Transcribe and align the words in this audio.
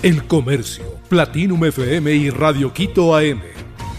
El 0.00 0.28
Comercio, 0.28 0.84
Platinum 1.08 1.64
FM 1.64 2.14
y 2.14 2.30
Radio 2.30 2.72
Quito 2.72 3.16
AM. 3.16 3.40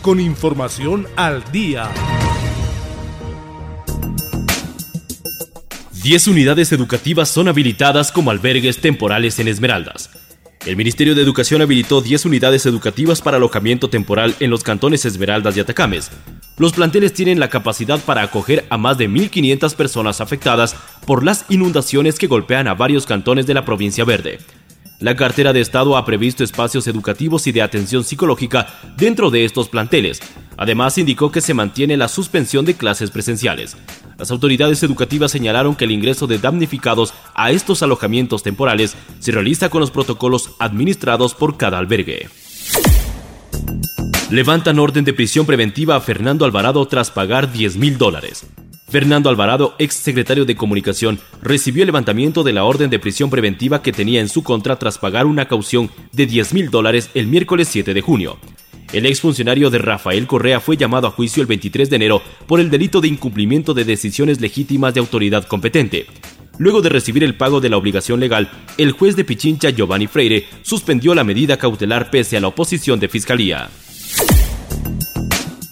Con 0.02 0.22
información 0.22 1.06
al 1.18 1.44
día. 1.52 1.90
10 6.02 6.28
unidades 6.30 6.72
educativas 6.72 7.28
son 7.28 7.50
habilitadas 7.50 8.14
como 8.14 8.32
albergues 8.32 8.80
temporales 8.80 9.40
en 9.40 9.50
Esmeraldas. 9.50 10.10
El 10.66 10.78
Ministerio 10.78 11.16
de 11.16 11.22
Educación 11.22 11.62
habilitó 11.62 12.00
10 12.00 12.28
unidades 12.28 12.66
educativas 12.66 13.22
para 13.22 13.36
alojamiento 13.36 13.90
temporal 13.90 14.34
en 14.40 14.52
los 14.52 14.64
cantones 14.64 15.04
Esmeraldas 15.04 15.58
y 15.58 15.60
Atacames. 15.60 16.12
Los 16.58 16.72
planteles 16.72 17.12
tienen 17.12 17.42
la 17.42 17.50
capacidad 17.50 18.00
para 18.00 18.22
acoger 18.22 18.66
a 18.70 18.78
más 18.78 18.98
de 18.98 19.10
1.500 19.10 19.76
personas 19.76 20.22
afectadas 20.22 20.78
por 21.06 21.26
las 21.26 21.46
inundaciones 21.50 22.18
que 22.18 22.28
golpean 22.28 22.70
a 22.70 22.74
varios 22.74 23.06
cantones 23.06 23.48
de 23.48 23.54
la 23.54 23.66
provincia 23.66 24.06
verde. 24.06 24.40
La 25.00 25.16
cartera 25.16 25.54
de 25.54 25.62
Estado 25.62 25.96
ha 25.96 26.04
previsto 26.04 26.44
espacios 26.44 26.86
educativos 26.88 27.48
y 27.48 27.54
de 27.54 27.62
atención 27.62 28.04
psicológica 28.04 28.68
dentro 28.98 29.32
de 29.32 29.46
estos 29.46 29.70
planteles. 29.70 30.20
Además, 30.58 30.98
indicó 30.98 31.32
que 31.32 31.40
se 31.40 31.54
mantiene 31.54 31.96
la 31.96 32.10
suspensión 32.10 32.66
de 32.66 32.74
clases 32.74 33.10
presenciales. 33.10 33.78
Las 34.18 34.30
autoridades 34.30 34.84
educativas 34.84 35.32
señalaron 35.32 35.76
que 35.76 35.86
el 35.86 35.92
ingreso 35.92 36.28
de 36.28 36.38
damnificados 36.38 37.14
a 37.34 37.52
estos 37.52 37.82
alojamientos 37.82 38.44
temporales 38.44 38.98
se 39.20 39.32
realiza 39.32 39.70
con 39.70 39.80
los 39.80 39.90
protocolos 39.90 40.52
administrados 40.60 41.34
por 41.34 41.56
cada 41.56 41.78
albergue. 41.78 42.28
Levantan 44.30 44.80
orden 44.80 45.06
de 45.06 45.14
prisión 45.14 45.46
preventiva 45.46 45.96
a 45.96 46.02
Fernando 46.02 46.44
Alvarado 46.44 46.86
tras 46.90 47.10
pagar 47.10 47.54
10 47.54 47.78
mil 47.78 47.98
dólares. 47.98 48.46
Fernando 48.90 49.30
Alvarado, 49.30 49.76
ex 49.78 49.94
secretario 49.94 50.46
de 50.46 50.56
Comunicación, 50.56 51.20
recibió 51.44 51.84
el 51.84 51.88
levantamiento 51.88 52.44
de 52.44 52.54
la 52.54 52.64
orden 52.64 52.90
de 52.90 52.98
prisión 52.98 53.30
preventiva 53.30 53.84
que 53.84 53.92
tenía 53.92 54.20
en 54.20 54.30
su 54.30 54.44
contra 54.44 54.78
tras 54.80 54.98
pagar 54.98 55.28
una 55.28 55.48
caución 55.48 55.92
de 56.12 56.26
10 56.26 56.56
mil 56.56 56.72
dólares 56.72 57.12
el 57.14 57.28
miércoles 57.28 57.68
7 57.68 57.94
de 57.94 58.02
junio. 58.02 58.40
El 58.92 59.06
exfuncionario 59.06 59.70
de 59.70 59.78
Rafael 59.78 60.26
Correa 60.26 60.60
fue 60.60 60.76
llamado 60.76 61.06
a 61.06 61.12
juicio 61.12 61.42
el 61.42 61.48
23 61.48 61.92
de 61.92 61.96
enero 61.98 62.24
por 62.48 62.60
el 62.60 62.72
delito 62.72 63.00
de 63.00 63.10
incumplimiento 63.10 63.76
de 63.76 63.86
decisiones 63.86 64.42
legítimas 64.42 64.96
de 64.96 65.02
autoridad 65.02 65.46
competente. 65.46 66.08
Luego 66.58 66.82
de 66.82 66.90
recibir 66.90 67.24
el 67.24 67.36
pago 67.36 67.62
de 67.62 67.70
la 67.70 67.78
obligación 67.78 68.20
legal, 68.20 68.50
el 68.80 68.94
juez 68.94 69.16
de 69.16 69.24
Pichincha 69.24 69.70
Giovanni 69.70 70.08
Freire 70.08 70.48
suspendió 70.64 71.14
la 71.14 71.24
medida 71.24 71.58
cautelar 71.58 72.10
pese 72.10 72.38
a 72.38 72.42
la 72.42 72.48
oposición 72.48 73.00
de 73.00 73.08
fiscalía 73.08 73.70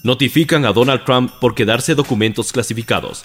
notifican 0.03 0.65
a 0.65 0.73
Donald 0.73 1.03
Trump 1.05 1.31
por 1.39 1.55
quedarse 1.55 1.95
documentos 1.95 2.51
clasificados. 2.51 3.23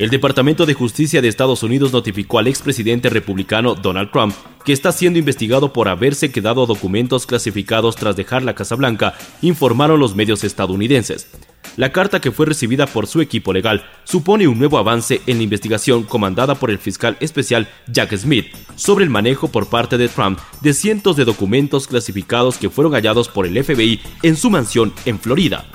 El 0.00 0.08
Departamento 0.08 0.64
de 0.64 0.72
Justicia 0.72 1.20
de 1.20 1.28
Estados 1.28 1.62
Unidos 1.62 1.92
notificó 1.92 2.38
al 2.38 2.46
expresidente 2.46 3.10
republicano 3.10 3.74
Donald 3.74 4.10
Trump 4.10 4.34
que 4.64 4.72
está 4.72 4.92
siendo 4.92 5.18
investigado 5.18 5.74
por 5.74 5.88
haberse 5.88 6.32
quedado 6.32 6.64
documentos 6.64 7.26
clasificados 7.26 7.96
tras 7.96 8.16
dejar 8.16 8.42
la 8.42 8.54
Casa 8.54 8.76
Blanca, 8.76 9.14
informaron 9.42 10.00
los 10.00 10.14
medios 10.14 10.42
estadounidenses. 10.42 11.28
La 11.76 11.92
carta 11.92 12.20
que 12.20 12.30
fue 12.30 12.46
recibida 12.46 12.86
por 12.86 13.06
su 13.06 13.20
equipo 13.20 13.52
legal 13.52 13.84
supone 14.04 14.48
un 14.48 14.58
nuevo 14.58 14.78
avance 14.78 15.20
en 15.26 15.36
la 15.36 15.44
investigación 15.44 16.04
comandada 16.04 16.54
por 16.54 16.70
el 16.70 16.78
fiscal 16.78 17.18
especial 17.20 17.68
Jack 17.86 18.16
Smith 18.16 18.46
sobre 18.76 19.04
el 19.04 19.10
manejo 19.10 19.48
por 19.48 19.68
parte 19.68 19.98
de 19.98 20.08
Trump 20.08 20.38
de 20.62 20.72
cientos 20.72 21.16
de 21.16 21.26
documentos 21.26 21.86
clasificados 21.86 22.56
que 22.56 22.70
fueron 22.70 22.94
hallados 22.94 23.28
por 23.28 23.46
el 23.46 23.62
FBI 23.62 24.00
en 24.22 24.36
su 24.36 24.48
mansión 24.48 24.94
en 25.04 25.18
Florida. 25.18 25.66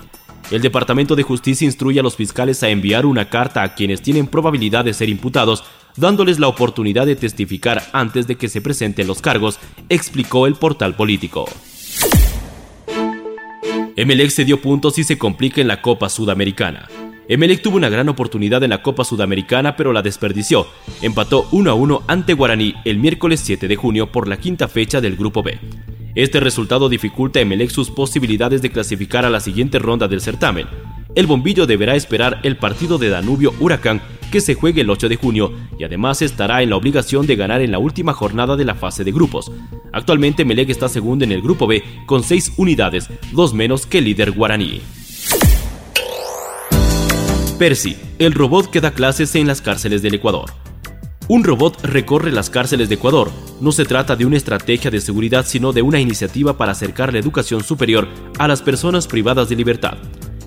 El 0.51 0.61
Departamento 0.61 1.15
de 1.15 1.23
Justicia 1.23 1.65
instruye 1.65 1.99
a 1.99 2.03
los 2.03 2.15
fiscales 2.15 2.61
a 2.61 2.69
enviar 2.69 3.05
una 3.05 3.29
carta 3.29 3.63
a 3.63 3.73
quienes 3.73 4.01
tienen 4.01 4.27
probabilidad 4.27 4.85
de 4.85 4.93
ser 4.93 5.09
imputados, 5.09 5.63
dándoles 5.97 6.39
la 6.39 6.47
oportunidad 6.47 7.07
de 7.07 7.15
testificar 7.15 7.83
antes 7.93 8.27
de 8.27 8.35
que 8.35 8.47
se 8.47 8.61
presenten 8.61 9.07
los 9.07 9.21
cargos, 9.21 9.59
explicó 9.89 10.45
el 10.45 10.53
portal 10.55 10.95
político. 10.95 11.45
Emelec 13.95 14.29
se 14.29 14.45
dio 14.45 14.61
puntos 14.61 14.99
y 14.99 15.03
se 15.03 15.17
complica 15.17 15.61
en 15.61 15.67
la 15.67 15.81
Copa 15.81 16.09
Sudamericana. 16.09 16.89
Emelec 17.27 17.63
tuvo 17.63 17.77
una 17.77 17.89
gran 17.89 18.07
oportunidad 18.07 18.61
en 18.63 18.69
la 18.69 18.83
Copa 18.83 19.03
Sudamericana, 19.03 19.75
pero 19.75 19.93
la 19.93 20.03
desperdició. 20.03 20.67
Empató 21.01 21.47
1 21.53 21.71
a 21.71 21.73
1 21.73 22.03
ante 22.07 22.33
Guaraní 22.33 22.75
el 22.85 22.99
miércoles 22.99 23.39
7 23.39 23.67
de 23.67 23.75
junio 23.75 24.11
por 24.11 24.27
la 24.27 24.37
quinta 24.37 24.67
fecha 24.67 25.01
del 25.01 25.15
Grupo 25.15 25.41
B. 25.41 25.57
Este 26.15 26.39
resultado 26.39 26.87
dificulta 26.87 27.39
a 27.39 27.41
Emelec 27.41 27.69
sus 27.69 27.91
posibilidades 27.91 28.61
de 28.61 28.71
clasificar 28.71 29.25
a 29.25 29.29
la 29.29 29.41
siguiente 29.41 29.79
ronda 29.79 30.07
del 30.07 30.21
certamen. 30.21 30.65
El 31.13 31.27
bombillo 31.27 31.67
deberá 31.67 31.95
esperar 31.95 32.39
el 32.43 32.55
partido 32.55 32.97
de 32.97 33.09
Danubio 33.09 33.53
Huracán 33.59 34.01
que 34.31 34.39
se 34.39 34.53
juegue 34.53 34.81
el 34.81 34.89
8 34.89 35.09
de 35.09 35.17
junio 35.17 35.51
y 35.77 35.83
además 35.83 36.21
estará 36.21 36.63
en 36.63 36.69
la 36.69 36.77
obligación 36.77 37.27
de 37.27 37.35
ganar 37.35 37.61
en 37.61 37.71
la 37.71 37.79
última 37.79 38.13
jornada 38.13 38.55
de 38.55 38.63
la 38.63 38.75
fase 38.75 39.03
de 39.03 39.11
grupos. 39.11 39.51
Actualmente 39.91 40.43
Emelec 40.43 40.69
está 40.69 40.87
segundo 40.87 41.25
en 41.25 41.33
el 41.33 41.41
grupo 41.41 41.67
B 41.67 41.83
con 42.05 42.23
6 42.23 42.53
unidades, 42.55 43.09
dos 43.33 43.53
menos 43.53 43.85
que 43.85 43.97
el 43.97 44.05
líder 44.05 44.31
guaraní. 44.31 44.81
Percy, 47.59 47.97
el 48.19 48.33
robot 48.33 48.69
que 48.69 48.81
da 48.81 48.91
clases 48.91 49.35
en 49.35 49.47
las 49.47 49.61
cárceles 49.61 50.01
del 50.01 50.15
Ecuador. 50.15 50.64
Un 51.27 51.43
robot 51.43 51.83
recorre 51.83 52.31
las 52.31 52.51
cárceles 52.51 52.87
de 52.87 52.95
Ecuador. 52.95 53.31
No 53.59 53.71
se 53.71 53.85
trata 53.85 54.15
de 54.15 54.27
una 54.27 54.37
estrategia 54.37 54.91
de 54.91 55.01
seguridad, 55.01 55.43
sino 55.47 55.73
de 55.73 55.81
una 55.81 55.99
iniciativa 55.99 56.55
para 56.55 56.73
acercar 56.73 57.11
la 57.11 57.17
educación 57.17 57.63
superior 57.63 58.07
a 58.37 58.47
las 58.47 58.61
personas 58.61 59.07
privadas 59.07 59.49
de 59.49 59.55
libertad. 59.55 59.97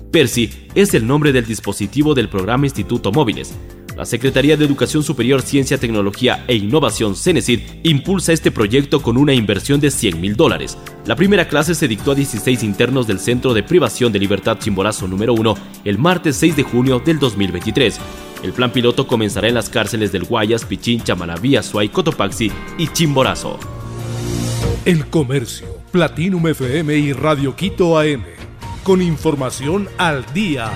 Percy 0.09 0.49
es 0.75 0.93
el 0.93 1.05
nombre 1.05 1.33
del 1.33 1.45
dispositivo 1.45 2.13
del 2.13 2.29
programa 2.29 2.65
Instituto 2.65 3.11
Móviles. 3.11 3.53
La 3.97 4.05
Secretaría 4.05 4.55
de 4.55 4.63
Educación 4.63 5.03
Superior, 5.03 5.41
Ciencia, 5.41 5.77
Tecnología 5.77 6.45
e 6.47 6.55
Innovación, 6.55 7.17
CENESID, 7.17 7.59
impulsa 7.83 8.31
este 8.31 8.49
proyecto 8.49 9.01
con 9.01 9.17
una 9.17 9.33
inversión 9.33 9.81
de 9.81 9.91
100 9.91 10.21
mil 10.21 10.37
dólares. 10.37 10.77
La 11.05 11.17
primera 11.17 11.49
clase 11.49 11.75
se 11.75 11.89
dictó 11.89 12.13
a 12.13 12.15
16 12.15 12.63
internos 12.63 13.05
del 13.05 13.19
Centro 13.19 13.53
de 13.53 13.63
Privación 13.63 14.13
de 14.13 14.19
Libertad 14.19 14.57
Chimborazo 14.57 15.09
número 15.09 15.33
1 15.33 15.55
el 15.83 15.97
martes 15.97 16.37
6 16.37 16.55
de 16.55 16.63
junio 16.63 17.01
del 17.03 17.19
2023. 17.19 17.99
El 18.43 18.53
plan 18.53 18.71
piloto 18.71 19.05
comenzará 19.05 19.47
en 19.47 19.55
las 19.55 19.69
cárceles 19.69 20.11
del 20.11 20.23
Guayas, 20.23 20.65
Pichincha, 20.65 21.15
Manaví, 21.15 21.55
Azuay, 21.55 21.89
Cotopaxi 21.89 22.51
y 22.77 22.87
Chimborazo. 22.87 23.59
El 24.85 25.07
Comercio, 25.07 25.67
Platinum 25.91 26.47
FM 26.47 26.97
y 26.97 27.13
Radio 27.13 27.55
Quito 27.55 27.99
AM. 27.99 28.23
Con 28.83 29.01
información 29.01 29.89
al 29.97 30.25
día. 30.33 30.71